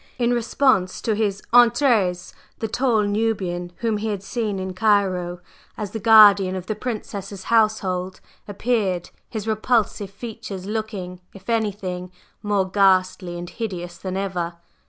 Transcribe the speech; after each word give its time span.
In 0.17 0.31
response 0.33 0.99
to 1.01 1.13
his 1.13 1.43
"Entrez!" 1.53 2.33
the 2.57 2.67
tall 2.67 3.03
Nubian, 3.03 3.71
whom 3.81 3.97
he 3.97 4.07
had 4.07 4.23
seen 4.23 4.57
in 4.57 4.73
Cairo 4.73 5.41
as 5.77 5.91
the 5.91 5.99
guardian 5.99 6.55
of 6.55 6.65
the 6.65 6.73
Princess's 6.73 7.43
household, 7.53 8.19
appeared, 8.47 9.11
his 9.29 9.47
repulsive 9.47 10.09
features 10.09 10.65
looking, 10.65 11.21
if 11.35 11.51
anything, 11.51 12.11
more 12.41 12.67
ghastly 12.67 13.37
and 13.37 13.47
hideous 13.51 13.97
than 13.99 14.17
ever. 14.17 14.55